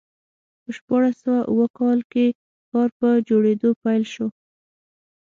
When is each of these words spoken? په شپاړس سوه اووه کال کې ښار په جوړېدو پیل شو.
په 0.61 0.69
شپاړس 0.77 1.15
سوه 1.23 1.39
اووه 1.49 1.67
کال 1.79 1.99
کې 2.11 2.25
ښار 2.69 2.89
په 2.99 3.07
جوړېدو 3.29 3.69
پیل 3.83 4.03
شو. 4.13 4.27